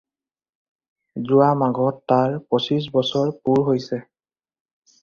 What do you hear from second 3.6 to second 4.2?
হৈছে।